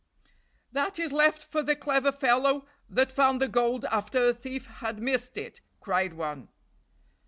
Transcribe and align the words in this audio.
"That 0.71 0.97
is 0.97 1.13
left 1.13 1.43
for 1.43 1.61
the 1.61 1.75
clever 1.75 2.11
fellow 2.11 2.65
that 2.89 3.11
found 3.11 3.39
the 3.39 3.47
gold 3.47 3.85
after 3.85 4.29
a 4.29 4.33
thief 4.33 4.65
had 4.65 4.99
missed 4.99 5.37
it," 5.37 5.61
cried 5.79 6.13
one. 6.13 6.47